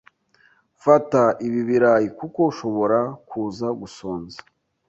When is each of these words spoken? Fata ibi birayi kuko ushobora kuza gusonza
Fata 0.83 1.21
ibi 1.47 1.61
birayi 1.69 2.07
kuko 2.19 2.39
ushobora 2.51 2.99
kuza 3.29 3.67
gusonza 3.79 4.39